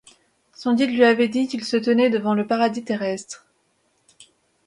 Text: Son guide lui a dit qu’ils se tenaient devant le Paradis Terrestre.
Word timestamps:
Son 0.55 0.73
guide 0.73 0.89
lui 0.89 1.03
a 1.03 1.13
dit 1.27 1.47
qu’ils 1.47 1.63
se 1.63 1.77
tenaient 1.77 2.09
devant 2.09 2.33
le 2.33 2.47
Paradis 2.47 2.83
Terrestre. 2.83 3.45